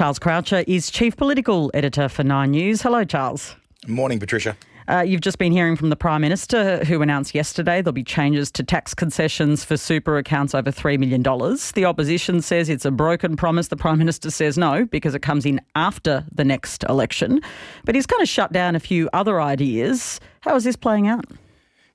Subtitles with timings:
[0.00, 2.80] Charles Croucher is Chief Political Editor for Nine News.
[2.80, 3.54] Hello, Charles.
[3.86, 4.56] Morning, Patricia.
[4.88, 8.50] Uh, you've just been hearing from the Prime Minister, who announced yesterday there'll be changes
[8.52, 11.22] to tax concessions for super accounts over $3 million.
[11.22, 13.68] The opposition says it's a broken promise.
[13.68, 17.42] The Prime Minister says no, because it comes in after the next election.
[17.84, 20.18] But he's kind of shut down a few other ideas.
[20.40, 21.26] How is this playing out?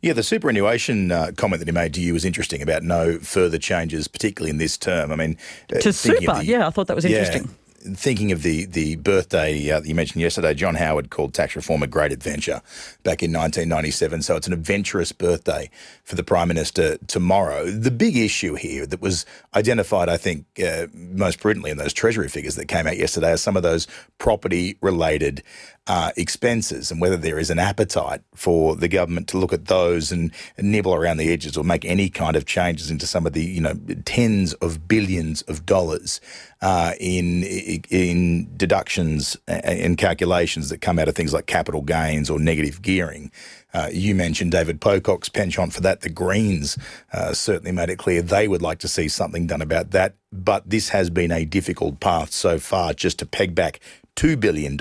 [0.04, 3.58] Yeah, the superannuation uh, comment that he made to you was interesting about no further
[3.58, 5.12] changes, particularly in this term.
[5.12, 5.38] I mean,
[5.76, 7.50] uh, to super, the, yeah, I thought that was interesting.
[7.94, 11.88] Thinking of the the birthday uh, you mentioned yesterday, John Howard called tax reform a
[11.88, 12.61] great adventure
[13.03, 14.23] back in 1997.
[14.23, 15.70] So it's an adventurous birthday
[16.03, 17.70] for the Prime Minister tomorrow.
[17.70, 22.27] The big issue here that was identified, I think, uh, most prudently in those Treasury
[22.27, 25.44] figures that came out yesterday are some of those property related
[25.88, 30.11] uh, expenses and whether there is an appetite for the government to look at those
[30.11, 33.44] and, nibble around the edges or make any kind of changes into some of the
[33.44, 36.20] you know tens of billions of dollars
[36.61, 42.39] uh, in in deductions and calculations that come out of things like capital gains or
[42.39, 43.31] negative gearing.
[43.73, 45.99] Uh, you mentioned David Pocock's penchant for that.
[45.99, 46.77] The Greens
[47.11, 50.16] uh, certainly made it clear they would like to see something done about that.
[50.31, 53.81] But this has been a difficult path so far just to peg back
[54.16, 54.77] $2 billion.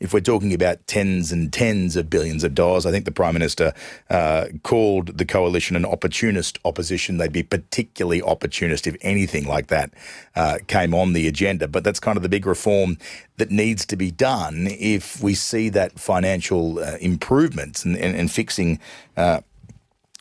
[0.00, 3.34] If we're talking about tens and tens of billions of dollars, I think the Prime
[3.34, 3.72] Minister
[4.10, 7.16] uh, called the coalition an opportunist opposition.
[7.16, 9.90] They'd be particularly opportunist if anything like that
[10.36, 11.68] uh, came on the agenda.
[11.68, 12.98] But that's kind of the big reform
[13.38, 18.30] that needs to be done if we see that financial uh, improvements and, and, and
[18.30, 18.80] fixing.
[19.16, 19.40] Uh,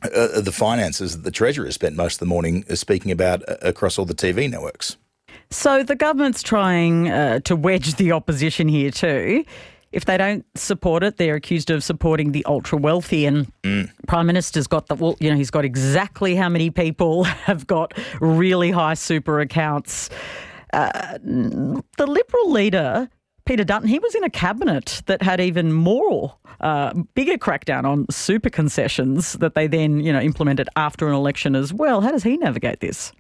[0.04, 3.98] uh, the finances that the Treasurer spent most of the morning uh, speaking about across
[3.98, 4.96] all the TV networks.
[5.50, 9.46] So the government's trying uh, to wedge the opposition here too.
[9.94, 13.26] If they don't support it, they're accused of supporting the ultra wealthy.
[13.26, 13.90] And mm.
[14.08, 17.94] Prime Minister's got the well, you know, he's got exactly how many people have got
[18.20, 20.10] really high super accounts.
[20.74, 23.10] Uh, the Liberal leader
[23.48, 28.06] Peter Dutton, he was in a cabinet that had even more, uh, bigger crackdown on
[28.10, 32.02] super concessions that they then, you know, implemented after an election as well.
[32.02, 33.14] How does he navigate this?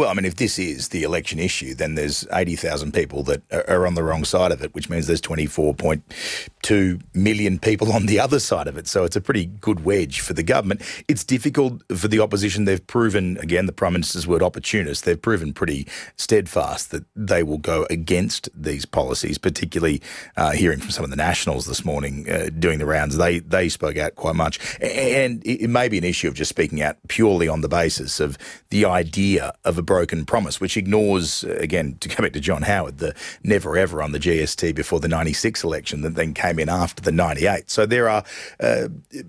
[0.00, 3.86] Well, I mean, if this is the election issue, then there's 80,000 people that are
[3.86, 8.40] on the wrong side of it, which means there's 24.2 million people on the other
[8.40, 8.88] side of it.
[8.88, 10.80] So it's a pretty good wedge for the government.
[11.06, 12.64] It's difficult for the opposition.
[12.64, 15.86] They've proven, again, the Prime Minister's word opportunist, they've proven pretty
[16.16, 20.00] steadfast that they will go against these policies, particularly
[20.38, 23.18] uh, hearing from some of the Nationals this morning uh, doing the rounds.
[23.18, 24.58] They, they spoke out quite much.
[24.80, 28.38] And it may be an issue of just speaking out purely on the basis of
[28.70, 32.62] the idea of a broken promise, which ignores, uh, again, to go back to John
[32.62, 33.12] Howard, the
[33.42, 37.10] never ever on the GST before the 96 election that then came in after the
[37.10, 37.68] 98.
[37.68, 38.22] So there are
[38.60, 38.86] uh,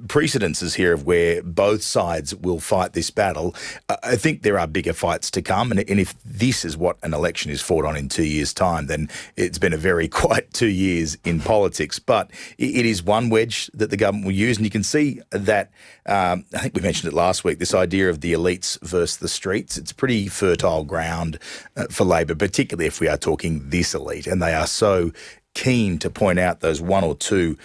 [0.07, 3.55] precedences here of where both sides will fight this battle.
[4.03, 5.71] I think there are bigger fights to come.
[5.71, 9.09] And, if this is what an election is fought on in two years' time, then
[9.35, 11.97] it's been a very quiet two years in politics.
[11.97, 12.29] But
[12.59, 14.57] it is one wedge that the government will use.
[14.57, 15.71] And you can see that,
[16.05, 19.27] um, I think we mentioned it last week, this idea of the elites versus the
[19.27, 19.75] streets.
[19.75, 21.37] It's pretty fertile ground
[21.77, 24.25] uh, for Labor, particularly if we are talking this elite.
[24.25, 25.11] And they are so
[25.53, 27.57] keen to point out those one or two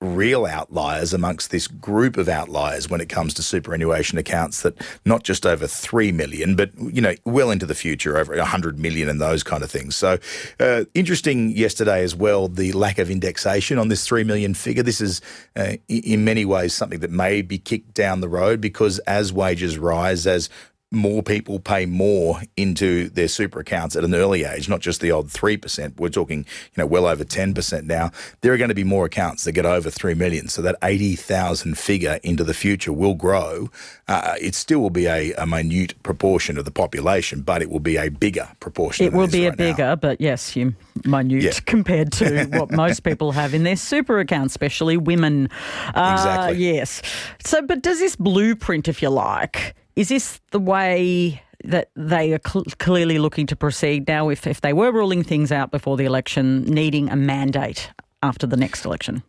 [0.00, 5.22] real outliers amongst this group of outliers when it comes to superannuation accounts that not
[5.22, 9.20] just over 3 million but you know well into the future over 100 million and
[9.20, 10.18] those kind of things so
[10.60, 15.00] uh, interesting yesterday as well the lack of indexation on this 3 million figure this
[15.00, 15.22] is
[15.56, 19.78] uh, in many ways something that may be kicked down the road because as wages
[19.78, 20.50] rise as
[20.94, 25.10] more people pay more into their super accounts at an early age, not just the
[25.10, 25.98] odd 3%.
[25.98, 28.10] We're talking, you know, well over 10% now.
[28.40, 30.48] There are going to be more accounts that get over 3 million.
[30.48, 33.70] So that 80,000 figure into the future will grow.
[34.08, 37.80] Uh, it still will be a, a, minute proportion of the population, but it will
[37.80, 39.06] be a bigger proportion.
[39.06, 39.96] It will be right a bigger, now.
[39.96, 41.52] but yes, you minute yeah.
[41.64, 45.48] compared to what most people have in their super accounts, especially women.
[45.94, 46.58] Uh, exactly.
[46.58, 47.02] Yes.
[47.44, 52.40] So, but does this blueprint, if you like, is this the way that they are
[52.46, 56.04] cl- clearly looking to proceed now if, if they were ruling things out before the
[56.04, 57.90] election, needing a mandate
[58.22, 59.22] after the next election?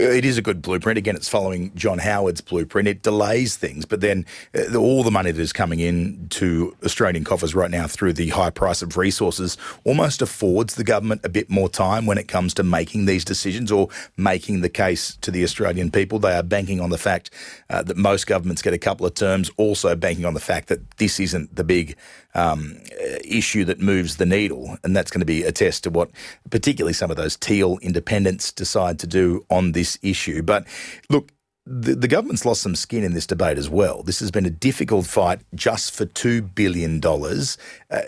[0.00, 0.96] It is a good blueprint.
[0.96, 2.88] Again, it's following John Howard's blueprint.
[2.88, 4.24] It delays things, but then
[4.54, 8.30] uh, all the money that is coming in to Australian coffers right now through the
[8.30, 12.54] high price of resources almost affords the government a bit more time when it comes
[12.54, 16.18] to making these decisions or making the case to the Australian people.
[16.18, 17.30] They are banking on the fact
[17.68, 20.90] uh, that most governments get a couple of terms, also banking on the fact that
[20.96, 21.96] this isn't the big
[22.34, 22.80] um,
[23.24, 24.76] issue that moves the needle.
[24.84, 26.10] And that's going to be a test to what
[26.48, 30.42] particularly some of those teal independents decide to do on this issue.
[30.42, 30.66] But
[31.08, 31.32] look,
[31.66, 34.02] the, the, government's lost some skin in this debate as well.
[34.02, 37.00] This has been a difficult fight just for $2 billion.
[37.04, 38.00] Uh,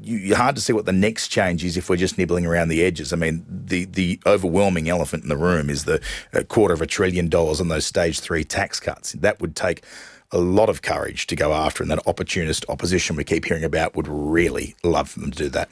[0.00, 2.84] you, hard to see what the next change is if we're just nibbling around the
[2.84, 3.12] edges.
[3.12, 6.00] I mean, the, the overwhelming elephant in the room is the
[6.32, 9.12] uh, quarter of a trillion dollars on those stage three tax cuts.
[9.12, 9.82] That would take
[10.30, 13.96] a lot of courage to go after, and that opportunist opposition we keep hearing about
[13.96, 15.68] would really love for them to do that.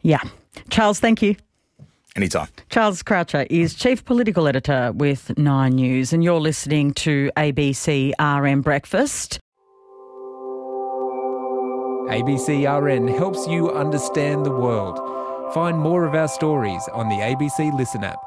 [0.00, 0.22] Yeah.
[0.70, 1.36] Charles, thank you.
[2.14, 2.48] Anytime.
[2.68, 8.60] Charles Croucher is Chief Political Editor with Nine News, and you're listening to ABC RN
[8.60, 9.38] Breakfast.
[12.10, 14.98] ABC RN helps you understand the world.
[15.54, 18.18] Find more of our stories on the ABC Listen app.